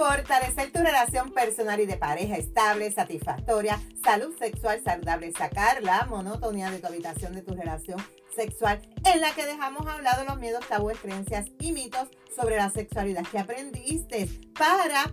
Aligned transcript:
fortalecer 0.00 0.72
tu 0.72 0.78
relación 0.78 1.30
personal 1.30 1.78
y 1.78 1.84
de 1.84 1.98
pareja 1.98 2.36
estable, 2.38 2.90
satisfactoria, 2.90 3.78
salud 4.02 4.34
sexual 4.38 4.80
saludable, 4.82 5.30
sacar 5.32 5.82
la 5.82 6.06
monotonía 6.06 6.70
de 6.70 6.78
tu 6.78 6.86
habitación 6.86 7.34
de 7.34 7.42
tu 7.42 7.52
relación 7.54 7.98
sexual 8.34 8.80
en 9.04 9.20
la 9.20 9.34
que 9.34 9.44
dejamos 9.44 9.86
a 9.86 9.96
un 9.96 10.02
lado 10.02 10.24
los 10.24 10.38
miedos, 10.38 10.66
tabúes, 10.66 10.98
creencias 11.00 11.48
y 11.58 11.72
mitos 11.72 12.08
sobre 12.34 12.56
la 12.56 12.70
sexualidad 12.70 13.26
que 13.30 13.40
aprendiste 13.40 14.26
para 14.58 15.12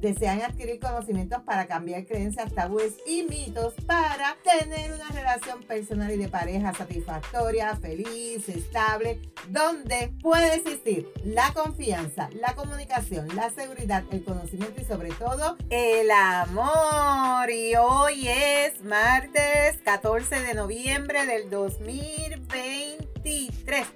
desean 0.00 0.40
adquirir 0.42 0.80
conocimientos 0.80 1.42
para 1.42 1.66
cambiar 1.66 2.06
creencias, 2.06 2.52
tabúes 2.52 2.94
y 3.06 3.24
mitos 3.24 3.74
para 3.86 4.36
tener 4.42 4.92
una 4.92 5.08
relación 5.08 5.62
personal 5.62 6.10
y 6.10 6.16
de 6.16 6.28
pareja 6.28 6.72
satisfactoria, 6.72 7.76
feliz, 7.76 8.48
estable, 8.48 9.20
donde 9.48 10.12
puede 10.22 10.54
existir 10.54 11.08
la 11.24 11.52
confianza, 11.52 12.28
la 12.34 12.54
comunicación, 12.54 13.28
la 13.34 13.50
seguridad, 13.50 14.04
el 14.10 14.24
conocimiento 14.24 14.80
y 14.80 14.84
sobre 14.84 15.10
todo 15.10 15.56
el 15.70 16.10
amor. 16.10 17.50
Y 17.50 17.74
hoy 17.76 18.28
es 18.28 18.82
martes 18.82 19.78
14 19.84 20.40
de 20.40 20.54
noviembre 20.54 21.26
del 21.26 21.50
2020 21.50 23.10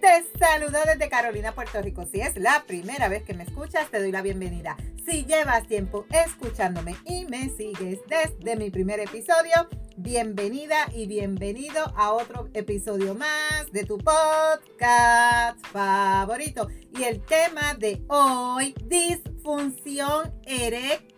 Te 0.01 0.25
saludo 0.39 0.79
desde 0.87 1.09
Carolina, 1.09 1.53
Puerto 1.53 1.81
Rico. 1.83 2.05
Si 2.11 2.21
es 2.21 2.37
la 2.37 2.65
primera 2.67 3.09
vez 3.09 3.25
que 3.25 3.35
me 3.35 3.45
escuchas, 3.45 3.91
te 3.91 3.99
doy 3.99 4.13
la 4.13 4.23
bienvenida. 4.23 4.77
Si 5.05 5.25
llevas 5.25 5.67
tiempo 5.67 6.07
escuchándome 6.11 6.97
y 7.05 7.25
me 7.27 7.49
sigues 7.49 8.01
desde 8.07 8.57
mi 8.57 8.71
primer 8.71 9.01
episodio, 9.01 9.69
bienvenida 9.97 10.89
y 10.93 11.07
bienvenido 11.07 11.83
a 11.97 12.13
otro 12.13 12.49
episodio 12.55 13.15
más 13.15 13.71
de 13.73 13.85
tu 13.85 13.99
podcast 13.99 15.65
favorito. 15.69 16.69
Y 16.99 17.05
el 17.05 17.21
tema 17.21 17.75
de 17.75 18.03
hoy, 18.09 18.75
disfunción 18.87 20.33
eréctil 20.45 21.14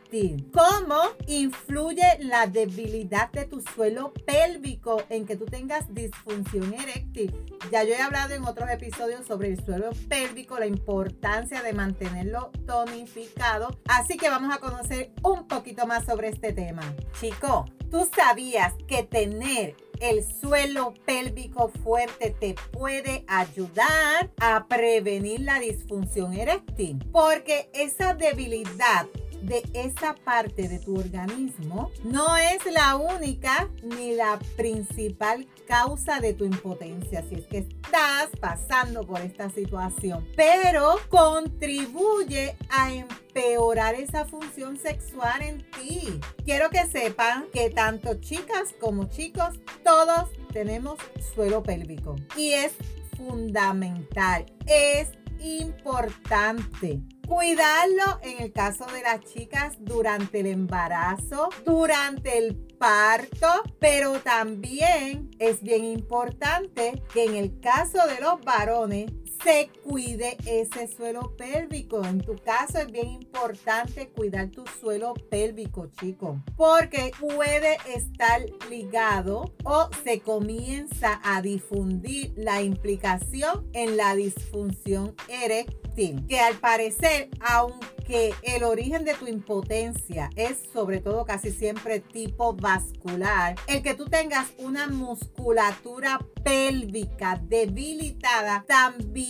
¿Cómo 0.52 1.00
influye 1.26 2.18
la 2.20 2.46
debilidad 2.46 3.30
de 3.32 3.44
tu 3.44 3.60
suelo 3.60 4.12
pélvico 4.24 5.02
en 5.08 5.26
que 5.26 5.36
tú 5.36 5.46
tengas 5.46 5.92
disfunción 5.92 6.72
eréctil? 6.74 7.34
Ya 7.72 7.82
yo 7.82 7.92
he 7.92 8.00
hablado 8.00 8.34
en 8.34 8.44
otros 8.44 8.70
episodios 8.70 9.26
sobre 9.26 9.48
el 9.48 9.64
suelo 9.64 9.90
pélvico, 10.08 10.60
la 10.60 10.66
importancia 10.66 11.60
de 11.62 11.72
mantenerlo 11.72 12.52
tonificado. 12.66 13.80
Así 13.88 14.16
que 14.16 14.28
vamos 14.28 14.54
a 14.54 14.60
conocer 14.60 15.10
un 15.22 15.48
poquito 15.48 15.86
más 15.88 16.04
sobre 16.04 16.28
este 16.28 16.52
tema. 16.52 16.82
Chico, 17.20 17.64
¿tú 17.90 18.08
sabías 18.14 18.74
que 18.86 19.02
tener 19.02 19.74
el 20.00 20.24
suelo 20.40 20.94
pélvico 21.04 21.68
fuerte 21.82 22.30
te 22.30 22.54
puede 22.70 23.24
ayudar 23.26 24.30
a 24.38 24.66
prevenir 24.68 25.40
la 25.40 25.58
disfunción 25.58 26.34
eréctil. 26.34 26.98
Porque 27.12 27.70
esa 27.72 28.14
debilidad 28.14 29.06
de 29.46 29.62
esa 29.74 30.14
parte 30.14 30.68
de 30.68 30.78
tu 30.78 30.96
organismo 30.96 31.90
no 32.04 32.36
es 32.36 32.58
la 32.72 32.96
única 32.96 33.68
ni 33.82 34.14
la 34.14 34.38
principal 34.56 35.46
causa 35.66 36.20
de 36.20 36.34
tu 36.34 36.44
impotencia 36.44 37.22
si 37.28 37.36
es 37.36 37.46
que 37.46 37.58
estás 37.58 38.28
pasando 38.40 39.06
por 39.06 39.20
esta 39.20 39.48
situación, 39.50 40.26
pero 40.36 40.96
contribuye 41.08 42.56
a 42.68 42.92
empeorar 42.92 43.94
esa 43.94 44.24
función 44.24 44.76
sexual 44.76 45.42
en 45.42 45.70
ti. 45.70 46.20
Quiero 46.44 46.68
que 46.70 46.86
sepan 46.86 47.46
que 47.52 47.70
tanto 47.70 48.14
chicas 48.20 48.74
como 48.80 49.08
chicos, 49.08 49.60
todos 49.84 50.30
tenemos 50.52 50.98
suelo 51.34 51.62
pélvico. 51.62 52.16
Y 52.36 52.52
es 52.52 52.72
fundamental, 53.16 54.46
es 54.66 55.08
importante 55.40 57.00
Cuidarlo 57.26 58.20
en 58.22 58.40
el 58.40 58.52
caso 58.52 58.86
de 58.86 59.02
las 59.02 59.20
chicas 59.20 59.74
durante 59.80 60.40
el 60.40 60.46
embarazo, 60.46 61.48
durante 61.64 62.38
el 62.38 62.54
parto, 62.78 63.48
pero 63.80 64.20
también 64.20 65.30
es 65.40 65.60
bien 65.60 65.84
importante 65.84 67.02
que 67.12 67.24
en 67.24 67.34
el 67.34 67.58
caso 67.58 68.06
de 68.06 68.20
los 68.20 68.40
varones 68.42 69.10
se 69.42 69.70
cuide 69.84 70.36
ese 70.46 70.88
suelo 70.88 71.36
pélvico. 71.36 72.04
En 72.04 72.20
tu 72.20 72.36
caso 72.36 72.78
es 72.78 72.90
bien 72.90 73.08
importante 73.08 74.08
cuidar 74.08 74.50
tu 74.50 74.64
suelo 74.80 75.14
pélvico, 75.30 75.88
chico, 76.00 76.40
porque 76.56 77.12
puede 77.18 77.76
estar 77.94 78.42
ligado 78.68 79.52
o 79.64 79.88
se 80.04 80.20
comienza 80.20 81.20
a 81.24 81.42
difundir 81.42 82.32
la 82.36 82.62
implicación 82.62 83.68
en 83.72 83.96
la 83.96 84.14
disfunción 84.14 85.14
eréctil 85.28 85.86
que 86.28 86.40
al 86.40 86.56
parecer, 86.56 87.30
aunque 87.40 88.34
el 88.42 88.64
origen 88.64 89.04
de 89.04 89.14
tu 89.14 89.26
impotencia 89.26 90.30
es 90.36 90.58
sobre 90.72 91.00
todo 91.00 91.24
casi 91.24 91.50
siempre 91.50 92.00
tipo 92.00 92.54
vascular, 92.54 93.56
el 93.66 93.82
que 93.82 93.94
tú 93.94 94.04
tengas 94.04 94.48
una 94.58 94.88
musculatura 94.88 96.20
pélvica 96.44 97.40
debilitada 97.42 98.64
también 98.68 99.25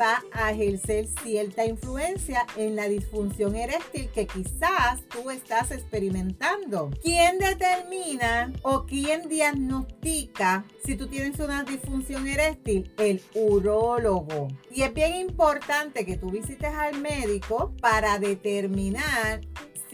va 0.00 0.22
a 0.32 0.52
ejercer 0.52 1.06
cierta 1.22 1.64
influencia 1.64 2.46
en 2.56 2.76
la 2.76 2.88
disfunción 2.88 3.54
eréctil 3.56 4.08
que 4.10 4.26
quizás 4.26 5.02
tú 5.08 5.30
estás 5.30 5.70
experimentando. 5.70 6.90
¿Quién 7.02 7.38
determina 7.38 8.52
o 8.62 8.84
quién 8.86 9.28
diagnostica 9.28 10.64
si 10.84 10.96
tú 10.96 11.06
tienes 11.06 11.38
una 11.40 11.64
disfunción 11.64 12.26
eréctil? 12.26 12.92
El 12.98 13.22
urólogo. 13.34 14.48
Y 14.70 14.82
es 14.82 14.92
bien 14.92 15.14
importante 15.16 16.04
que 16.04 16.16
tú 16.16 16.30
visites 16.30 16.72
al 16.72 17.00
médico 17.00 17.72
para 17.80 18.18
determinar 18.18 19.40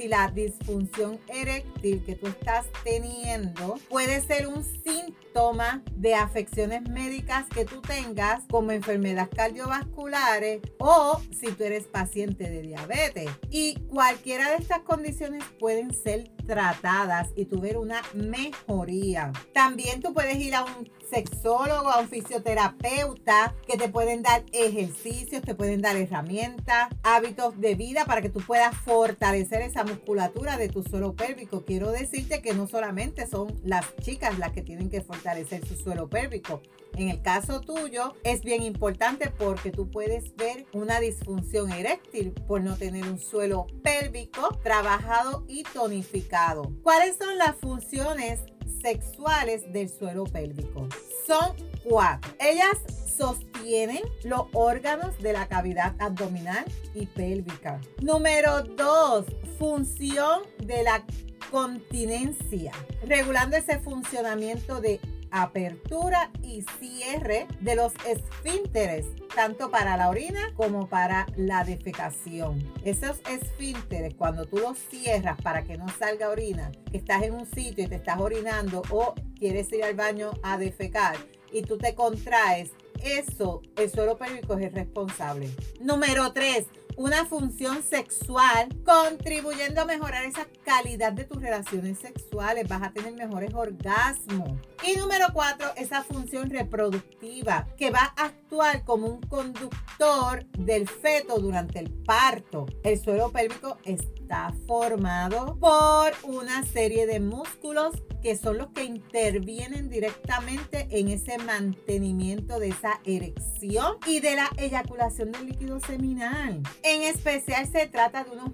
si 0.03 0.09
la 0.09 0.29
disfunción 0.29 1.21
eréctil 1.29 2.05
que 2.05 2.17
tú 2.17 2.27
estás 2.27 2.67
teniendo 2.83 3.77
puede 3.89 4.21
ser 4.21 4.49
un 4.49 4.65
síntoma 4.65 5.83
de 5.93 6.15
afecciones 6.15 6.83
médicas 6.89 7.47
que 7.49 7.65
tú 7.65 7.81
tengas 7.81 8.43
como 8.51 8.73
enfermedades 8.73 9.29
cardiovasculares 9.35 10.61
o 10.79 11.21
si 11.31 11.53
tú 11.53 11.62
eres 11.65 11.87
paciente 11.87 12.51
de 12.51 12.62
diabetes. 12.62 13.31
Y 13.51 13.77
cualquiera 13.89 14.51
de 14.51 14.57
estas 14.57 14.81
condiciones 14.81 15.45
pueden 15.61 15.95
ser 15.95 16.29
tratadas 16.47 17.29
y 17.37 17.45
tu 17.45 17.61
ver 17.61 17.79
una 17.79 18.03
mejoría. 18.12 19.33
También 19.55 20.03
tú 20.03 20.12
puedes 20.12 20.37
ir 20.37 20.55
a 20.55 20.65
un 20.65 20.91
sexólogo, 21.12 21.91
a 21.91 22.00
un 22.00 22.09
fisioterapeuta 22.09 23.55
que 23.67 23.77
te 23.77 23.91
pueden 23.91 24.23
dar 24.23 24.45
ejercicios, 24.53 25.43
te 25.43 25.55
pueden 25.55 25.83
dar 25.83 25.97
herramientas, 25.97 26.89
hábitos 27.03 27.61
de 27.61 27.75
vida 27.75 28.06
para 28.06 28.23
que 28.23 28.31
tú 28.31 28.41
puedas 28.41 28.75
fortalecer 28.78 29.61
esa 29.61 29.84
musculatura 29.84 30.56
de 30.56 30.70
tu 30.70 30.82
suelo 30.82 31.14
pélvico. 31.14 31.67
Quiero 31.67 31.91
decirte 31.91 32.41
que 32.41 32.55
no 32.55 32.67
solamente 32.67 33.26
son 33.26 33.61
las 33.62 33.94
chicas 33.97 34.38
las 34.38 34.53
que 34.53 34.62
tienen 34.62 34.88
que 34.88 35.03
fortalecer 35.03 35.67
su 35.67 35.76
suelo 35.76 36.09
pélvico. 36.09 36.62
En 36.94 37.09
el 37.09 37.23
caso 37.23 37.61
tuyo 37.61 38.14
es 38.23 38.43
bien 38.43 38.62
importante 38.62 39.31
porque 39.31 39.70
tú 39.70 39.91
puedes 39.91 40.35
ver 40.37 40.67
una 40.73 41.00
disfunción 41.00 41.73
eréctil 41.73 42.32
por 42.32 42.62
no 42.62 42.76
tener 42.76 43.05
un 43.05 43.19
suelo 43.19 43.67
pélvico 43.82 44.59
trabajado 44.62 45.44
y 45.49 45.62
tonificado. 45.62 46.70
¿Cuáles 46.82 47.17
son 47.17 47.38
las 47.38 47.56
funciones 47.56 48.41
sexuales 48.82 49.73
del 49.73 49.88
suelo 49.88 50.25
pélvico? 50.25 50.88
Son 51.26 51.55
cuatro. 51.84 52.31
Ellas 52.38 52.76
sostienen 53.17 54.02
los 54.25 54.46
órganos 54.52 55.17
de 55.19 55.32
la 55.32 55.46
cavidad 55.46 55.94
abdominal 55.99 56.64
y 56.94 57.06
pélvica. 57.06 57.81
Número 58.00 58.62
dos, 58.62 59.26
función 59.58 60.43
de 60.58 60.82
la 60.82 61.05
continencia, 61.50 62.73
regulando 63.06 63.56
ese 63.56 63.79
funcionamiento 63.79 64.81
de 64.81 65.00
apertura 65.32 66.31
y 66.43 66.64
cierre 66.79 67.49
de 67.61 67.75
los 67.75 67.93
esfínteres, 68.06 69.06
tanto 69.34 69.70
para 69.70 69.96
la 69.96 70.08
orina 70.08 70.52
como 70.55 70.88
para 70.88 71.26
la 71.37 71.64
defecación. 71.64 72.62
Esos 72.84 73.20
esfínteres, 73.29 74.14
cuando 74.14 74.46
tú 74.46 74.58
los 74.58 74.79
cierras 74.79 75.40
para 75.43 75.64
que 75.64 75.79
no 75.79 75.87
salga 75.99 76.29
orina, 76.29 76.70
que 76.90 76.99
estás 76.99 77.23
en 77.23 77.34
un 77.34 77.46
sitio 77.46 77.84
y 77.84 77.88
te 77.88 77.96
estás 77.96 78.20
orinando 78.20 78.82
o 78.90 79.14
quieres 79.38 79.73
ir 79.73 79.82
al 79.82 79.94
baño 79.94 80.31
a 80.43 80.58
defecar 80.58 81.17
y 81.50 81.62
tú 81.62 81.78
te 81.78 81.94
contraes, 81.94 82.70
eso, 83.02 83.62
el 83.76 83.90
suelo 83.90 84.17
pélvico 84.17 84.55
es 84.55 84.67
el 84.67 84.73
responsable. 84.73 85.50
Número 85.81 86.32
3 86.32 86.67
una 86.97 87.25
función 87.25 87.83
sexual, 87.83 88.69
contribuyendo 88.85 89.81
a 89.81 89.85
mejorar 89.85 90.25
esa 90.25 90.47
calidad 90.65 91.12
de 91.12 91.25
tus 91.25 91.41
relaciones 91.41 91.99
sexuales. 91.99 92.69
Vas 92.69 92.83
a 92.83 92.93
tener 92.93 93.12
mejores 93.15 93.55
orgasmos. 93.55 94.59
Y 94.87 94.97
número 94.97 95.27
cuatro, 95.33 95.69
esa 95.77 96.03
función 96.03 96.50
reproductiva 96.50 97.67
que 97.77 97.91
va 97.91 98.12
a 98.17 98.27
actuar 98.27 98.85
como 98.85 99.06
un 99.06 99.21
conductor 99.23 100.44
del 100.59 100.89
feto 100.89 101.39
durante 101.39 101.79
el 101.79 101.91
parto. 101.91 102.67
El 102.83 102.99
suelo 103.00 103.31
pélvico 103.31 103.79
está 103.85 104.53
formado 104.67 105.56
por 105.59 106.12
una 106.25 106.65
serie 106.65 107.06
de 107.06 107.21
músculos 107.21 108.03
que 108.23 108.37
son 108.37 108.59
los 108.59 108.69
que 108.69 108.85
intervienen 108.85 109.91
directamente 109.91 110.87
en 110.91 111.09
ese 111.09 111.39
mantenimiento 111.39 112.59
de 112.59 112.69
esa 112.69 113.01
erección 113.05 113.97
y 114.07 114.21
de 114.21 114.37
la 114.37 114.51
eyaculación 114.57 115.33
del 115.33 115.47
líquido 115.47 115.81
seminal. 115.81 116.63
En 116.83 117.03
especial 117.03 117.67
se 117.71 117.87
trata 117.87 118.25
de 118.25 118.31
unos 118.31 118.53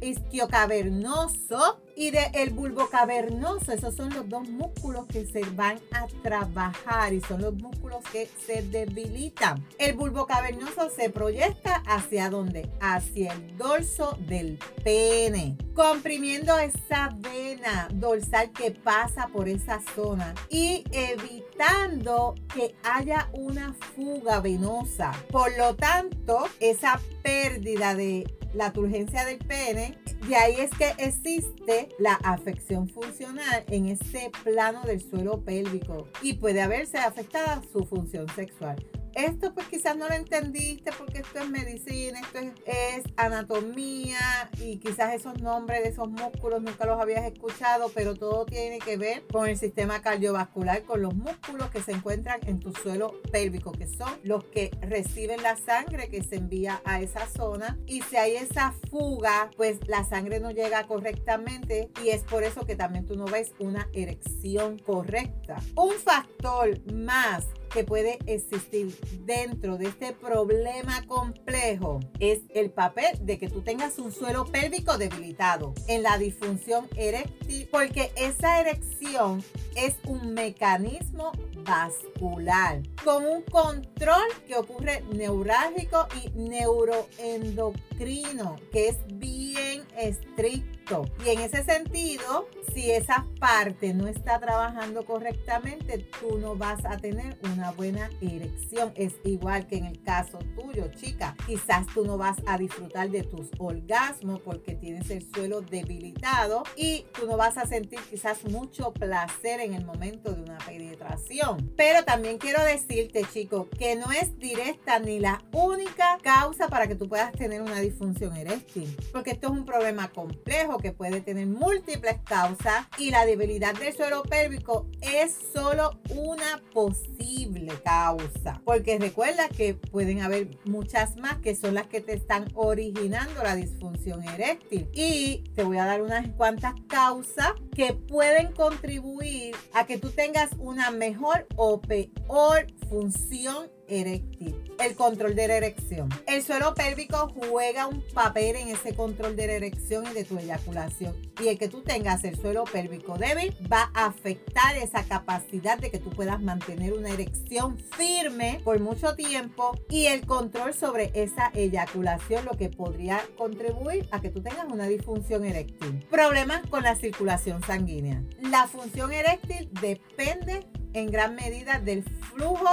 isquiocavernosos 0.00 1.78
y 1.96 2.10
del 2.10 2.30
el 2.34 2.50
bulbo 2.50 2.88
cavernoso. 2.88 3.72
Esos 3.72 3.94
son 3.94 4.12
los 4.14 4.28
dos 4.28 4.48
músculos 4.48 5.06
que 5.06 5.26
se 5.26 5.42
van 5.50 5.78
a 5.92 6.06
trabajar 6.22 7.12
y 7.12 7.20
son 7.20 7.42
los 7.42 7.54
músculos 7.54 8.04
que 8.12 8.28
se 8.46 8.62
debilitan. 8.62 9.64
El 9.78 9.94
bulbo 9.96 10.26
cavernoso 10.26 10.90
se 10.90 11.10
proyecta 11.10 11.82
hacia 11.86 12.30
dónde? 12.30 12.70
Hacia 12.80 13.32
el 13.32 13.56
dorso 13.56 14.18
del 14.26 14.58
pene, 14.82 15.56
comprimiendo 15.74 16.58
esa 16.58 17.10
vena 17.18 17.88
dorsal 17.92 18.50
que 18.52 18.70
pasa 18.70 19.28
por 19.28 19.48
esa 19.48 19.80
zona 19.94 20.34
y 20.48 20.84
evitando 20.92 22.34
que 22.54 22.74
haya 22.82 23.28
una 23.32 23.74
fuga 23.94 24.40
venosa. 24.40 25.12
Por 25.30 25.56
lo 25.56 25.74
tanto, 25.76 26.48
esa 26.60 27.00
pérdida 27.22 27.94
de 27.94 28.24
la 28.54 28.72
turgencia 28.72 29.24
del 29.24 29.38
pene 29.38 29.96
de 30.26 30.36
ahí 30.36 30.56
es 30.58 30.70
que 30.70 30.92
existe 30.98 31.88
la 31.98 32.14
afección 32.14 32.88
funcional 32.88 33.64
en 33.68 33.86
ese 33.86 34.30
plano 34.44 34.82
del 34.82 35.00
suelo 35.00 35.42
pélvico 35.42 36.08
y 36.22 36.34
puede 36.34 36.60
haberse 36.60 36.98
afectada 36.98 37.62
su 37.72 37.84
función 37.84 38.28
sexual. 38.34 38.76
Esto 39.14 39.52
pues 39.54 39.66
quizás 39.68 39.96
no 39.96 40.08
lo 40.08 40.14
entendiste 40.14 40.90
porque 40.96 41.18
esto 41.18 41.40
es 41.40 41.48
medicina, 41.48 42.20
esto 42.20 42.38
es, 42.66 43.04
anatomía 43.16 44.50
y 44.58 44.78
quizás 44.78 45.14
esos 45.14 45.40
nombres 45.40 45.82
de 45.82 45.90
esos 45.90 46.08
músculos 46.08 46.62
nunca 46.62 46.86
los 46.86 47.00
habías 47.00 47.24
escuchado, 47.24 47.90
pero 47.94 48.14
todo 48.14 48.46
tiene 48.46 48.78
que 48.78 48.96
ver 48.96 49.26
con 49.26 49.48
el 49.48 49.56
sistema 49.56 50.02
cardiovascular, 50.02 50.82
con 50.84 51.02
los 51.02 51.14
músculos 51.14 51.70
que 51.70 51.82
se 51.82 51.92
encuentran 51.92 52.40
en 52.46 52.60
tu 52.60 52.72
suelo 52.72 53.20
pélvico, 53.30 53.72
que 53.72 53.86
son 53.86 54.12
los 54.22 54.44
que 54.44 54.70
reciben 54.80 55.42
la 55.42 55.56
sangre 55.56 56.08
que 56.08 56.22
se 56.22 56.36
envía 56.36 56.80
a 56.84 57.00
esa 57.00 57.26
zona 57.26 57.78
y 57.86 58.02
si 58.02 58.16
hay 58.16 58.36
esa 58.36 58.74
fuga, 58.90 59.50
pues 59.56 59.78
la 59.86 60.04
sangre 60.04 60.40
no 60.40 60.50
llega 60.50 60.86
correctamente 60.86 61.90
y 62.02 62.10
es 62.10 62.22
por 62.22 62.44
eso 62.44 62.64
que 62.66 62.76
también 62.76 63.06
tú 63.06 63.16
no 63.16 63.26
ves 63.26 63.52
una 63.58 63.88
erección 63.92 64.78
correcta. 64.78 65.56
Un 65.76 65.92
factor 65.92 66.78
más 66.92 67.46
que 67.72 67.84
puede 67.84 68.18
existir 68.26 68.98
dentro 69.24 69.78
de 69.78 69.86
este 69.86 70.12
problema 70.12 71.06
complejo 71.06 72.00
es 72.18 72.40
el 72.54 72.70
papel 72.70 73.16
de 73.22 73.38
que 73.38 73.48
tú 73.48 73.62
tengas 73.62 73.98
un 73.98 74.12
suelo 74.12 74.44
pélvico 74.44 74.98
debilitado 74.98 75.72
en 75.86 76.02
la 76.02 76.18
disfunción 76.18 76.86
eréctil, 76.96 77.66
porque 77.70 78.12
esa 78.16 78.60
erección 78.60 79.42
es 79.76 79.94
un 80.06 80.34
mecanismo 80.34 81.32
vascular 81.64 82.82
con 83.04 83.24
un 83.24 83.42
control 83.42 84.26
que 84.46 84.56
ocurre 84.56 85.04
neurálgico 85.12 86.06
y 86.24 86.30
neuroendocrino, 86.38 88.56
que 88.72 88.88
es 88.88 88.96
bien 89.14 89.84
estricto. 89.96 91.04
Y 91.24 91.30
en 91.30 91.38
ese 91.40 91.64
sentido, 91.64 92.48
si 92.74 92.90
esa 92.90 93.26
parte 93.38 93.94
no 93.94 94.06
está 94.06 94.38
trabajando 94.38 95.04
correctamente, 95.04 96.06
tú 96.20 96.38
no 96.38 96.56
vas 96.56 96.84
a 96.84 96.96
tener 96.96 97.38
una 97.52 97.72
buena 97.72 98.10
erección. 98.20 98.92
Es 98.96 99.14
igual 99.24 99.66
que 99.66 99.76
en 99.78 99.86
el 99.86 100.02
caso 100.02 100.38
tuyo, 100.56 100.88
chica. 100.94 101.34
Quizás 101.46 101.86
tú 101.94 102.04
no 102.04 102.18
vas 102.18 102.36
a 102.46 102.58
disfrutar 102.58 103.10
de 103.10 103.22
tus 103.22 103.50
orgasmos 103.58 104.40
porque 104.40 104.74
tienes 104.74 105.10
el 105.10 105.26
suelo 105.32 105.62
debilitado 105.62 106.62
y 106.76 107.06
tú 107.18 107.26
no 107.26 107.36
vas 107.36 107.58
a 107.58 107.66
sentir 107.66 107.98
quizás 108.08 108.44
mucho 108.44 108.92
placer 108.92 109.60
en 109.60 109.74
el 109.74 109.84
momento 109.84 110.32
de 110.32 110.42
una 110.42 110.58
penetración. 110.58 111.72
Pero 111.76 112.04
también 112.04 112.38
quiero 112.38 112.62
decirte, 112.64 113.24
chico, 113.32 113.68
que 113.78 113.96
no 113.96 114.12
es 114.12 114.38
directa 114.38 114.98
ni 114.98 115.18
la 115.18 115.42
única 115.52 116.18
causa 116.22 116.68
para 116.68 116.86
que 116.86 116.94
tú 116.94 117.08
puedas 117.08 117.32
tener 117.32 117.62
una 117.62 117.80
disfunción 117.80 118.36
eréctil. 118.36 118.96
Porque 119.12 119.32
esto 119.32 119.48
es 119.48 119.52
un 119.52 119.64
problema 119.64 120.08
complejo 120.10 120.78
que 120.78 120.92
puede 120.92 121.20
tener 121.20 121.46
múltiples 121.46 122.18
causas 122.24 122.59
y 122.98 123.10
la 123.10 123.24
debilidad 123.24 123.74
del 123.74 123.94
suelo 123.94 124.22
pélvico 124.22 124.86
es 125.00 125.34
solo 125.52 125.98
una 126.14 126.62
posible 126.72 127.72
causa. 127.84 128.60
Porque 128.64 128.98
recuerda 128.98 129.48
que 129.48 129.74
pueden 129.74 130.20
haber 130.20 130.58
muchas 130.64 131.16
más 131.16 131.38
que 131.38 131.54
son 131.54 131.74
las 131.74 131.86
que 131.86 132.00
te 132.00 132.12
están 132.12 132.50
originando 132.54 133.42
la 133.42 133.56
disfunción 133.56 134.22
eréctil. 134.24 134.88
Y 134.92 135.44
te 135.54 135.62
voy 135.62 135.78
a 135.78 135.86
dar 135.86 136.02
unas 136.02 136.28
cuantas 136.36 136.74
causas 136.88 137.52
que 137.74 137.94
pueden 137.94 138.52
contribuir 138.52 139.56
a 139.72 139.86
que 139.86 139.98
tú 139.98 140.10
tengas 140.10 140.50
una 140.58 140.90
mejor 140.90 141.46
o 141.56 141.80
peor 141.80 142.66
función 142.88 143.70
eréctil. 143.90 144.56
El 144.78 144.94
control 144.94 145.34
de 145.34 145.48
la 145.48 145.56
erección. 145.56 146.08
El 146.26 146.42
suelo 146.42 146.74
pélvico 146.74 147.34
juega 147.36 147.86
un 147.86 148.02
papel 148.14 148.56
en 148.56 148.68
ese 148.68 148.94
control 148.94 149.36
de 149.36 149.46
la 149.46 149.52
erección 149.54 150.06
y 150.10 150.14
de 150.14 150.24
tu 150.24 150.38
eyaculación. 150.38 151.14
Y 151.42 151.48
el 151.48 151.58
que 151.58 151.68
tú 151.68 151.82
tengas 151.82 152.24
el 152.24 152.40
suelo 152.40 152.64
pélvico 152.64 153.18
débil 153.18 153.54
va 153.70 153.90
a 153.92 154.06
afectar 154.06 154.76
esa 154.76 155.04
capacidad 155.04 155.78
de 155.78 155.90
que 155.90 155.98
tú 155.98 156.10
puedas 156.10 156.40
mantener 156.40 156.94
una 156.94 157.10
erección 157.10 157.78
firme 157.96 158.60
por 158.64 158.80
mucho 158.80 159.14
tiempo 159.16 159.78
y 159.90 160.06
el 160.06 160.24
control 160.24 160.72
sobre 160.72 161.10
esa 161.14 161.50
eyaculación, 161.54 162.46
lo 162.46 162.56
que 162.56 162.70
podría 162.70 163.20
contribuir 163.36 164.08
a 164.12 164.20
que 164.20 164.30
tú 164.30 164.42
tengas 164.42 164.66
una 164.66 164.86
disfunción 164.86 165.44
eréctil. 165.44 166.06
Problemas 166.10 166.66
con 166.68 166.84
la 166.84 166.96
circulación 166.96 167.62
sanguínea. 167.62 168.22
La 168.40 168.66
función 168.66 169.12
eréctil 169.12 169.68
depende 169.80 170.66
en 170.92 171.10
gran 171.10 171.34
medida 171.34 171.78
del 171.78 172.02
flujo 172.02 172.68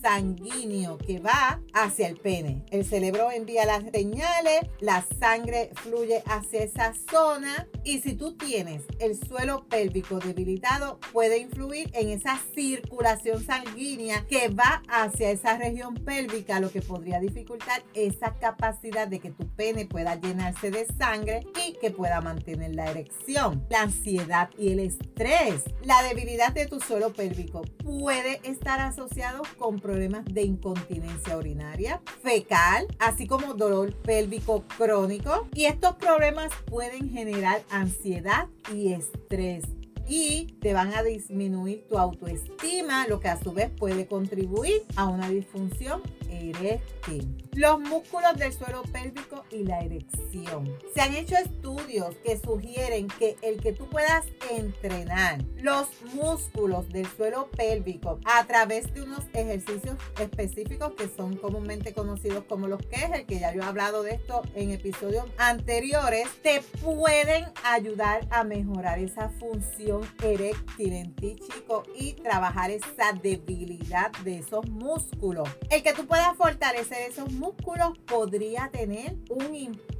sanguíneo 0.00 0.98
que 0.98 1.18
va 1.18 1.60
hacia 1.72 2.08
el 2.08 2.16
pene. 2.16 2.64
El 2.70 2.84
cerebro 2.84 3.30
envía 3.30 3.64
las 3.64 3.84
señales, 3.92 4.60
la 4.80 5.04
sangre 5.18 5.70
fluye 5.74 6.22
hacia 6.26 6.62
esa 6.62 6.94
zona 7.10 7.66
y 7.84 8.00
si 8.00 8.14
tú 8.14 8.36
tienes 8.36 8.82
el 8.98 9.18
suelo 9.18 9.66
pélvico 9.68 10.18
debilitado 10.18 10.98
puede 11.12 11.38
influir 11.38 11.90
en 11.94 12.08
esa 12.08 12.40
circulación 12.54 13.44
sanguínea 13.44 14.26
que 14.26 14.48
va 14.48 14.82
hacia 14.88 15.30
esa 15.30 15.56
región 15.56 15.94
pélvica, 15.94 16.60
lo 16.60 16.70
que 16.70 16.82
podría 16.82 17.20
dificultar 17.20 17.82
esa 17.94 18.34
capacidad 18.34 19.08
de 19.08 19.20
que 19.20 19.30
tu 19.30 19.48
pene 19.54 19.86
pueda 19.86 20.14
llenarse 20.16 20.70
de 20.70 20.86
sangre 20.98 21.46
que 21.80 21.90
pueda 21.90 22.20
mantener 22.20 22.74
la 22.74 22.90
erección. 22.90 23.66
La 23.70 23.82
ansiedad 23.82 24.50
y 24.58 24.72
el 24.72 24.80
estrés, 24.80 25.64
la 25.82 26.02
debilidad 26.02 26.52
de 26.52 26.66
tu 26.66 26.80
suelo 26.80 27.12
pélvico 27.12 27.62
puede 27.82 28.40
estar 28.44 28.80
asociado 28.80 29.42
con 29.58 29.80
problemas 29.80 30.24
de 30.26 30.42
incontinencia 30.42 31.36
urinaria, 31.36 32.00
fecal, 32.22 32.86
así 32.98 33.26
como 33.26 33.54
dolor 33.54 33.94
pélvico 33.94 34.64
crónico. 34.76 35.48
Y 35.54 35.64
estos 35.64 35.96
problemas 35.96 36.52
pueden 36.66 37.10
generar 37.10 37.62
ansiedad 37.70 38.46
y 38.72 38.92
estrés 38.92 39.64
y 40.10 40.56
te 40.60 40.72
van 40.72 40.92
a 40.92 41.04
disminuir 41.04 41.86
tu 41.88 41.96
autoestima, 41.96 43.06
lo 43.06 43.20
que 43.20 43.28
a 43.28 43.40
su 43.40 43.52
vez 43.52 43.70
puede 43.70 44.08
contribuir 44.08 44.82
a 44.96 45.06
una 45.06 45.28
disfunción 45.28 46.02
eréctil. 46.30 47.48
Los 47.54 47.80
músculos 47.80 48.36
del 48.36 48.52
suelo 48.52 48.82
pélvico 48.92 49.44
y 49.50 49.64
la 49.64 49.80
erección. 49.80 50.76
Se 50.94 51.00
han 51.00 51.14
hecho 51.14 51.36
estudios 51.36 52.14
que 52.24 52.38
sugieren 52.38 53.08
que 53.18 53.36
el 53.42 53.60
que 53.60 53.72
tú 53.72 53.88
puedas 53.88 54.24
entrenar 54.50 55.42
los 55.56 55.88
músculos 56.14 56.88
del 56.90 57.06
suelo 57.16 57.50
pélvico 57.56 58.18
a 58.24 58.46
través 58.46 58.92
de 58.94 59.02
unos 59.02 59.24
ejercicios 59.32 59.96
específicos 60.20 60.92
que 60.92 61.08
son 61.08 61.36
comúnmente 61.36 61.92
conocidos 61.92 62.44
como 62.44 62.68
los 62.68 62.80
el 62.90 63.26
que 63.26 63.38
ya 63.38 63.52
yo 63.52 63.62
he 63.62 63.64
hablado 63.64 64.02
de 64.02 64.12
esto 64.12 64.42
en 64.54 64.72
episodios 64.72 65.24
anteriores, 65.38 66.28
te 66.42 66.62
pueden 66.82 67.46
ayudar 67.64 68.26
a 68.30 68.44
mejorar 68.44 68.98
esa 68.98 69.30
función 69.30 70.02
eréctil 70.22 70.92
en 70.92 71.14
ti, 71.14 71.36
chico, 71.36 71.84
y 71.98 72.12
trabajar 72.14 72.70
esa 72.70 73.12
debilidad 73.22 74.12
de 74.24 74.38
esos 74.38 74.68
músculos. 74.68 75.48
El 75.70 75.82
que 75.82 75.92
tú 75.92 76.06
puedas 76.06 76.19
fortalecer 76.36 77.10
esos 77.10 77.32
músculos 77.32 77.98
podría 78.06 78.70
tener 78.70 79.16
un 79.30 79.54
impacto 79.54 79.99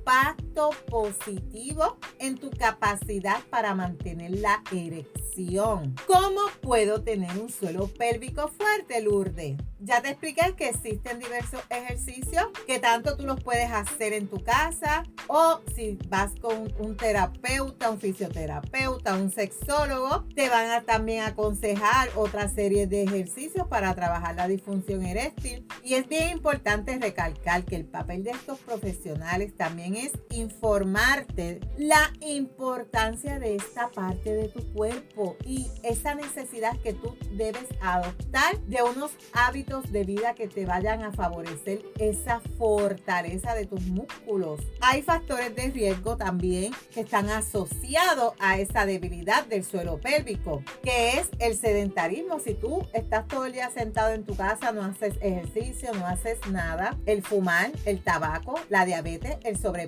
positivo 0.91 1.99
en 2.19 2.37
tu 2.37 2.51
capacidad 2.51 3.41
para 3.51 3.75
mantener 3.75 4.39
la 4.39 4.63
erección. 4.73 5.95
¿Cómo 6.07 6.41
puedo 6.61 7.03
tener 7.03 7.39
un 7.39 7.49
suelo 7.49 7.87
pélvico 7.87 8.49
fuerte, 8.49 9.01
Lourdes? 9.01 9.57
Ya 9.83 10.03
te 10.03 10.11
expliqué 10.11 10.55
que 10.59 10.69
existen 10.69 11.19
diversos 11.19 11.63
ejercicios 11.71 12.49
que 12.67 12.79
tanto 12.79 13.17
tú 13.17 13.25
los 13.25 13.43
puedes 13.43 13.71
hacer 13.73 14.13
en 14.13 14.29
tu 14.29 14.43
casa 14.45 15.05
o 15.27 15.61
si 15.75 15.99
vas 16.09 16.33
con 16.39 16.71
un 16.79 16.97
terapeuta, 16.99 17.89
un 17.89 17.99
fisioterapeuta, 17.99 19.15
un 19.15 19.31
sexólogo, 19.31 20.27
te 20.35 20.51
van 20.51 20.71
a 20.71 20.83
también 20.83 21.25
aconsejar 21.25 22.11
otra 22.17 22.49
serie 22.49 22.87
de 22.87 23.05
ejercicios 23.05 23.69
para 23.69 23.95
trabajar 23.95 24.35
la 24.35 24.49
disfunción 24.49 25.03
eréctil. 25.03 25.67
Y 25.83 25.95
es 25.95 26.07
bien 26.07 26.31
importante 26.31 26.99
recalcar 26.99 27.65
que 27.65 27.77
el 27.77 27.87
papel 27.87 28.23
de 28.25 28.33
estos 28.33 28.59
profesionales 28.59 29.57
también 29.57 29.90
es 29.97 30.13
informarte 30.31 31.61
la 31.77 32.13
importancia 32.21 33.39
de 33.39 33.57
esta 33.57 33.89
parte 33.89 34.35
de 34.35 34.49
tu 34.49 34.61
cuerpo 34.73 35.37
y 35.45 35.69
esa 35.83 36.15
necesidad 36.15 36.79
que 36.81 36.93
tú 36.93 37.17
debes 37.33 37.67
adoptar 37.81 38.59
de 38.67 38.83
unos 38.83 39.13
hábitos 39.33 39.91
de 39.93 40.05
vida 40.05 40.35
que 40.35 40.49
te 40.49 40.67
vayan 40.67 41.03
a 41.03 41.13
favorecer 41.13 41.83
esa 41.99 42.41
fortaleza 42.59 43.55
de 43.55 43.67
tus 43.67 43.83
músculos. 43.83 44.61
Hay 44.81 45.03
factores 45.03 45.55
de 45.55 45.71
riesgo 45.71 46.17
también 46.17 46.73
que 46.93 47.01
están 47.01 47.29
asociados 47.31 48.35
a 48.39 48.59
esa 48.59 48.87
debilidad 48.87 49.47
del 49.47 49.65
suelo 49.65 49.99
pélvico, 49.99 50.63
que 50.83 51.19
es 51.19 51.29
el 51.39 51.57
sedentarismo. 51.57 52.39
Si 52.39 52.55
tú 52.55 52.87
estás 52.93 53.27
todo 53.29 53.47
el 53.47 53.53
día 53.53 53.71
sentado 53.71 54.13
en 54.13 54.25
tu 54.25 54.37
casa, 54.37 54.73
no 54.73 54.83
haces 54.83 55.15
ejercicio, 55.21 55.93
no 55.95 56.07
haces 56.07 56.39
nada, 56.51 56.97
el 57.07 57.23
fumar, 57.23 57.71
el 57.85 58.03
tabaco, 58.03 58.55
la 58.69 58.85
diabetes, 58.85 59.39
el 59.45 59.57
sobrepeso, 59.57 59.80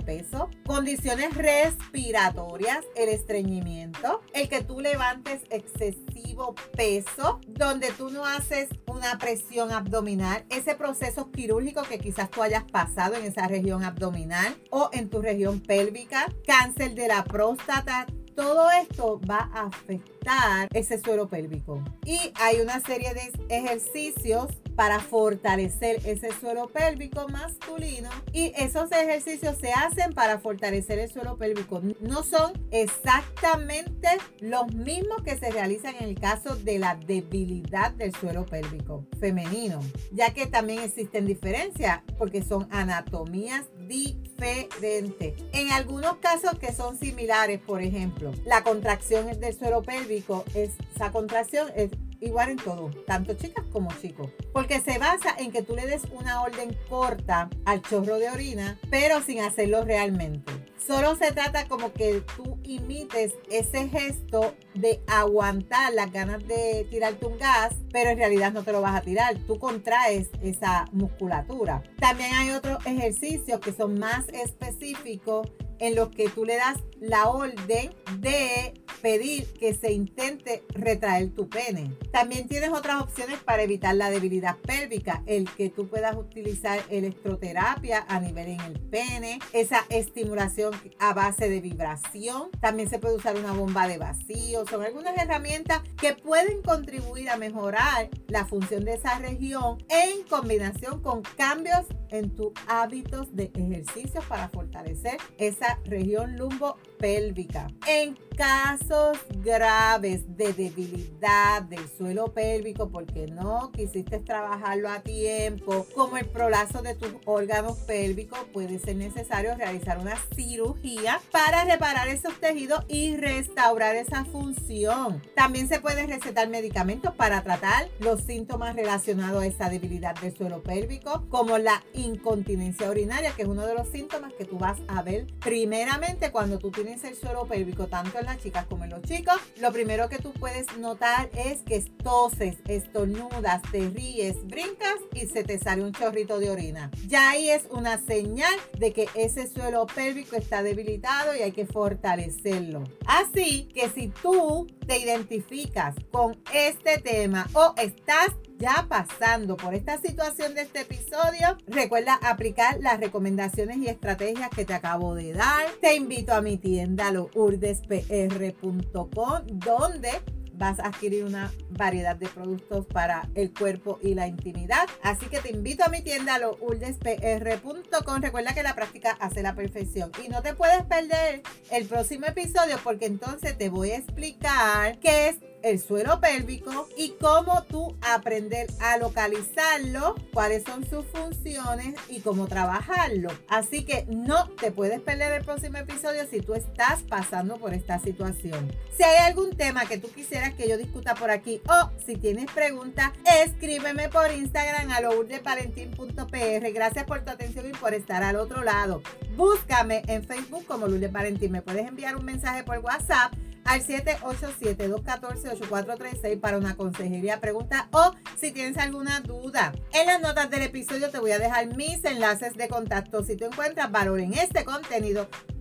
condiciones 0.65 1.35
respiratorias, 1.35 2.85
el 2.97 3.09
estreñimiento, 3.09 4.23
el 4.35 4.49
que 4.49 4.63
tú 4.63 4.81
levantes 4.81 5.43
excesivo 5.51 6.55
peso, 6.77 7.41
donde 7.47 7.91
tú 7.93 8.11
no 8.11 8.25
haces 8.25 8.69
una 8.87 9.19
presión 9.19 9.73
abdominal, 9.73 10.45
ese 10.49 10.75
proceso 10.75 11.31
quirúrgico 11.31 11.83
que 11.83 11.99
quizás 11.99 12.31
tú 12.31 12.43
hayas 12.43 12.65
pasado 12.65 13.15
en 13.15 13.25
esa 13.25 13.49
región 13.49 13.85
abdominal 13.85 14.55
o 14.71 14.91
en 14.93 15.09
tu 15.09 15.21
región 15.21 15.61
pélvica, 15.61 16.27
cáncer 16.47 16.95
de 16.95 17.09
la 17.09 17.25
próstata, 17.25 18.07
todo 18.35 18.71
esto 18.71 19.21
va 19.29 19.51
a 19.55 19.67
afectar 19.67 20.69
ese 20.73 20.99
suelo 20.99 21.29
pélvico. 21.29 21.83
Y 22.05 22.19
hay 22.37 22.61
una 22.61 22.81
serie 22.81 23.15
de 23.15 23.33
ejercicios 23.49 24.49
para 24.77 25.01
fortalecer 25.01 26.01
ese 26.07 26.33
suelo 26.33 26.69
pélvico 26.69 27.29
masculino 27.29 28.09
y 28.33 28.53
esos 28.57 28.91
ejercicios 28.93 29.57
se 29.59 29.71
hacen 29.73 30.15
para 30.15 30.39
fortalecer 30.39 30.99
el 30.99 31.11
suelo 31.11 31.37
pélvico. 31.37 31.83
No 32.01 32.23
son 32.23 32.53
exactamente 32.71 34.09
los 34.41 34.73
mismos 34.75 35.23
que 35.23 35.37
se 35.37 35.51
realizan 35.51 35.95
en 35.97 36.09
el 36.09 36.19
caso 36.19 36.57
de 36.57 36.79
la 36.79 36.97
debilidad 36.97 37.93
del 37.93 38.15
suelo 38.15 38.47
pélvico 38.47 39.07
femenino, 39.21 39.81
ya 40.11 40.33
que 40.33 40.47
también 40.47 40.81
existen 40.81 41.27
diferencias 41.27 42.01
porque 42.19 42.43
son 42.43 42.67
anatomías 42.71 43.67
diferentes. 43.93 45.35
En 45.53 45.71
algunos 45.71 46.17
casos 46.17 46.59
que 46.59 46.73
son 46.73 46.99
similares, 46.99 47.61
por 47.61 47.83
ejemplo, 47.83 48.33
la 48.45 48.65
contracción 48.65 49.39
del 49.39 49.55
suelo 49.57 49.83
pélvico, 49.83 50.45
esa 50.55 51.13
contracción 51.13 51.71
es 51.77 51.91
igual 52.21 52.51
en 52.51 52.57
todo, 52.57 52.91
tanto 53.07 53.35
chicas 53.35 53.65
como 53.71 53.93
chicos, 54.01 54.31
porque 54.53 54.81
se 54.81 54.99
basa 54.99 55.35
en 55.39 55.53
que 55.53 55.63
tú 55.63 55.75
le 55.75 55.87
des 55.87 56.03
una 56.13 56.43
orden 56.43 56.77
corta 56.89 57.51
al 57.65 57.83
chorro 57.83 58.19
de 58.19 58.31
orina, 58.31 58.79
pero 58.91 59.21
sin 59.21 59.41
hacerlo 59.41 59.85
realmente. 59.85 60.53
Solo 60.87 61.15
se 61.15 61.33
trata 61.33 61.69
como 61.69 61.93
que 61.93 62.23
tú 62.37 62.52
imites 62.65 63.35
ese 63.51 63.89
gesto 63.89 64.55
de 64.75 65.01
aguantar 65.07 65.93
las 65.93 66.13
ganas 66.13 66.47
de 66.47 66.87
tirarte 66.91 67.27
un 67.27 67.39
gas, 67.39 67.75
pero 67.93 68.11
en 68.11 68.19
realidad 68.19 68.53
no 68.53 68.63
te 68.63 68.73
lo 68.73 68.81
vas 68.81 68.97
a 68.97 69.03
tirar. 69.03 69.37
Tú 69.47 69.59
contraes 69.59 70.29
esa 70.43 70.87
musculatura. 70.93 71.83
También 71.99 72.35
hay 72.35 72.51
otros 72.51 72.85
ejercicios 72.87 73.61
que 73.61 73.73
son 73.73 73.99
más 73.99 74.29
específicos 74.29 75.49
en 75.83 75.97
los 75.97 76.11
que 76.11 76.29
tú 76.29 76.45
le 76.45 76.57
das 76.57 76.79
la 77.01 77.29
orden 77.29 77.91
de 78.21 78.73
pedir 79.03 79.53
que 79.55 79.75
se 79.75 79.93
intente 79.93 80.63
retraer 80.69 81.31
tu 81.35 81.49
pene. 81.49 81.91
También 82.13 82.47
tienes 82.47 82.71
otras 82.71 83.03
opciones 83.03 83.41
para 83.41 83.65
evitar 83.65 83.97
la 83.97 84.09
debilidad 84.09 84.57
pélvica, 84.59 85.25
el 85.27 85.51
que 85.51 85.71
tú 85.71 85.89
puedas 85.89 86.15
utilizar 86.15 86.81
electroterapia 86.89 88.07
a 88.09 88.21
nivel 88.21 88.51
en 88.51 88.61
el 88.61 88.79
pene, 88.79 89.41
esa 89.53 89.85
estimulación 89.89 90.73
a 91.01 91.13
base 91.15 91.49
de 91.49 91.61
vibración. 91.61 92.51
También 92.61 92.89
se 92.89 93.01
puede 93.01 93.17
usar 93.17 93.37
una 93.37 93.53
bomba 93.53 93.89
de 93.89 93.99
vacío. 93.99 94.65
Son 94.69 94.85
algunas 94.85 95.19
herramientas 95.19 95.83
que 96.01 96.15
pueden 96.15 96.63
contribuir 96.63 97.29
a 97.29 97.37
mejorar 97.37 98.09
la 98.29 98.47
función 98.47 98.85
de 98.85 98.95
esa 98.95 99.19
región 99.19 99.85
en 99.89 100.23
combinación 100.29 101.03
con 101.03 101.23
cambios 101.37 101.87
en 102.11 102.35
tus 102.37 102.53
hábitos 102.69 103.35
de 103.35 103.51
ejercicio 103.55 104.21
para 104.29 104.49
fortalecer 104.49 105.17
esa 105.39 105.72
región 105.85 106.37
lumbo 106.37 106.77
pélvica. 107.03 107.67
En 107.89 108.17
casos 108.37 109.19
graves 109.45 110.37
de 110.37 110.53
debilidad 110.53 111.63
del 111.63 111.87
suelo 111.89 112.33
pélvico 112.33 112.91
porque 112.91 113.27
no 113.27 113.71
quisiste 113.73 114.21
trabajarlo 114.21 114.89
a 114.89 115.01
tiempo, 115.01 115.87
como 115.95 116.17
el 116.17 116.27
prolazo 116.27 116.81
de 116.81 116.95
tus 116.95 117.13
órganos 117.25 117.77
pélvicos, 117.79 118.39
puede 118.53 118.79
ser 118.79 118.97
necesario 118.97 119.55
realizar 119.57 119.99
una 119.99 120.17
cirugía 120.35 121.21
para 121.31 121.65
reparar 121.65 122.09
esos 122.09 122.35
tejidos 122.41 122.85
y 122.89 123.17
restaurar 123.17 123.97
esa 123.97 124.25
función. 124.25 125.21
También 125.35 125.69
se 125.69 125.81
puede 125.81 126.07
recetar 126.07 126.49
medicamentos 126.49 127.15
para 127.15 127.43
tratar 127.43 127.89
los 127.99 128.23
síntomas 128.23 128.77
relacionados 128.77 129.43
a 129.43 129.47
esa 129.47 129.69
debilidad 129.69 130.15
del 130.21 130.37
suelo 130.37 130.63
pélvico, 130.63 131.27
como 131.29 131.59
la 131.59 131.83
incontinencia 131.95 132.89
urinaria, 132.89 133.33
que 133.33 133.43
es 133.43 133.49
uno 133.49 133.67
de 133.67 133.75
los 133.75 133.89
síntomas 133.89 134.33
que 134.35 134.45
tú 134.45 134.59
vas 134.59 134.79
a 134.87 135.03
ver 135.03 135.27
primeramente 135.41 136.31
cuando 136.31 136.59
tú 136.59 136.71
tienes 136.71 136.92
el 137.03 137.17
suelo 137.17 137.47
pélvico, 137.47 137.87
tanto 137.87 138.19
en 138.19 138.27
las 138.27 138.39
chicas 138.39 138.67
como 138.67 138.85
en 138.85 138.91
los 138.91 139.03
chicos, 139.03 139.37
lo 139.61 139.73
primero 139.73 140.09
que 140.09 140.19
tú 140.19 140.33
puedes 140.33 140.77
notar 140.77 141.31
es 141.35 141.63
que 141.63 141.81
toses, 142.03 142.57
estornudas, 142.69 143.63
te 143.71 143.89
ríes, 143.89 144.47
brincas 144.47 144.97
y 145.15 145.27
se 145.27 145.43
te 145.43 145.59
sale 145.59 145.83
un 145.83 145.93
chorrito 145.93 146.39
de 146.39 146.51
orina. 146.51 146.91
Ya 147.07 147.31
ahí 147.31 147.49
es 147.49 147.65
una 147.71 147.99
señal 147.99 148.53
de 148.79 148.93
que 148.93 149.09
ese 149.15 149.49
suelo 149.49 149.87
pélvico 149.87 150.37
está 150.37 150.63
debilitado 150.63 151.35
y 151.35 151.41
hay 151.41 151.53
que 151.53 151.67
fortalecerlo. 151.67 152.85
Así 153.07 153.69
que 153.75 153.89
si 153.89 154.09
tú 154.09 154.67
te 154.87 154.99
identificas 154.99 155.95
con 156.11 156.37
este 156.53 156.99
tema 156.99 157.49
o 157.55 157.75
estás 157.79 158.29
ya 158.63 158.87
pasando 158.89 159.57
por 159.57 159.75
esta 159.75 159.99
situación 159.99 160.55
de 160.55 160.61
este 160.63 160.83
episodio, 160.83 161.59
recuerda 161.67 162.15
aplicar 162.23 162.79
las 162.81 163.01
recomendaciones 163.01 163.79
y 163.79 163.89
estrategias 163.89 164.51
que 164.51 164.65
te 164.65 164.73
acabo 164.73 165.17
de 165.17 165.33
dar. 165.33 165.67
Te 165.81 165.97
invito 165.97 166.33
a 166.33 166.43
mi 166.43 166.59
tienda 166.59 167.11
lourdespr.com 167.11 169.47
donde 169.47 170.11
vas 170.53 170.79
a 170.79 170.87
adquirir 170.87 171.25
una 171.25 171.53
variedad 171.71 172.15
de 172.15 172.29
productos 172.29 172.87
para 172.87 173.29
el 173.35 173.53
cuerpo 173.53 173.99
y 174.01 174.15
la 174.15 174.29
intimidad. 174.29 174.89
Así 175.03 175.27
que 175.27 175.41
te 175.41 175.51
invito 175.51 175.83
a 175.83 175.89
mi 175.89 176.01
tienda 176.01 176.39
lourdespr.com. 176.39 178.23
Recuerda 178.23 178.55
que 178.55 178.63
la 178.63 178.77
práctica 178.77 179.17
hace 179.19 179.43
la 179.43 179.57
perfección 179.57 180.13
y 180.25 180.29
no 180.29 180.41
te 180.41 180.55
puedes 180.55 180.85
perder 180.85 181.43
el 181.73 181.87
próximo 181.87 182.27
episodio 182.27 182.79
porque 182.85 183.07
entonces 183.07 183.59
te 183.59 183.71
voy 183.71 183.91
a 183.91 183.97
explicar 183.97 185.01
qué 185.01 185.31
es 185.31 185.39
el 185.63 185.81
suelo 185.81 186.21
pélvico 186.21 186.89
y 186.97 187.11
cómo 187.21 187.63
tú 187.65 187.97
aprender 188.01 188.69
a 188.81 188.97
localizarlo, 188.99 190.15
cuáles 190.33 190.65
son 190.65 190.89
sus 190.89 191.05
funciones 191.07 191.95
y 192.09 192.21
cómo 192.21 192.47
trabajarlo. 192.47 193.31
Así 193.49 193.85
que 193.85 194.07
no 194.09 194.49
te 194.51 194.71
puedes 194.71 195.01
perder 195.01 195.33
el 195.33 195.45
próximo 195.45 195.79
episodio 195.79 196.27
si 196.31 196.41
tú 196.41 196.55
estás 196.55 197.03
pasando 197.03 197.57
por 197.57 197.75
esta 197.75 197.99
situación. 197.99 198.73
Si 198.97 199.03
hay 199.03 199.19
algún 199.29 199.57
tema 199.57 199.87
que 199.87 199.99
tú 199.99 200.09
quisieras 200.09 200.55
que 200.55 200.69
yo 200.69 200.77
discuta 200.77 201.15
por 201.15 201.31
aquí 201.31 201.61
o 201.69 201.91
si 202.05 202.17
tienes 202.17 202.51
preguntas, 202.53 203.13
escríbeme 203.43 204.09
por 204.09 204.31
Instagram 204.31 204.91
a 204.91 205.01
lourdesvalentín.pr. 205.01 206.73
Gracias 206.73 207.05
por 207.05 207.25
tu 207.25 207.31
atención 207.31 207.69
y 207.69 207.73
por 207.73 207.95
estar 207.95 208.23
al 208.23 208.37
otro 208.37 208.63
lado. 208.63 209.03
Búscame 209.37 210.03
en 210.09 210.25
Facebook 210.25 210.67
como 210.67 210.87
Lourdes 210.87 211.13
Valentín. 211.13 211.53
Me 211.53 211.63
puedes 211.63 211.87
enviar 211.87 212.17
un 212.17 212.25
mensaje 212.25 212.63
por 212.65 212.79
WhatsApp 212.79 213.33
al 213.65 213.87
787-214-8436 213.87 216.41
para 216.41 216.59
una 216.59 216.77
consejería, 216.77 217.41
pregunta 217.41 217.89
o 217.93 218.13
si 218.37 218.53
tienes 218.53 218.77
alguna 218.79 219.21
duda. 219.21 219.73
En 219.93 220.07
las 220.07 220.21
notas 220.21 220.51
del 220.51 220.63
episodio 220.63 221.11
te 221.11 221.19
voy 221.19 221.33
a 221.33 221.39
dejar 221.39 221.75
mis 221.77 222.03
enlaces 222.05 222.55
de 222.55 222.69
contacto. 222.69 223.25
Si 223.25 223.37
tú 223.37 223.47
encuentras 223.47 223.91
valor 223.91 224.21
en 224.21 224.35
este 224.35 224.65
contenido, 224.65 225.29